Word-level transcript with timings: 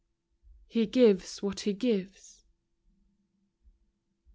He 0.65 0.87
gives 0.87 1.43
what 1.43 1.59
He 1.59 1.73
gives. 1.73 2.43